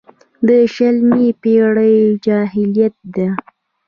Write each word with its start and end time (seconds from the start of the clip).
د 0.47 0.49
شلمې 0.73 1.27
پېړۍ 1.41 1.95
جاهلیت 2.25 2.95
ده. 3.15 3.29